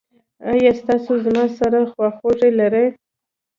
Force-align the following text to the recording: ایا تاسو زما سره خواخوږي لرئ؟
ایا 0.49 0.71
تاسو 0.87 1.11
زما 1.25 1.45
سره 1.57 1.79
خواخوږي 1.93 2.49
لرئ؟ 2.59 2.85